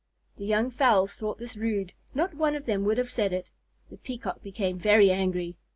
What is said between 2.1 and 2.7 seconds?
Not one of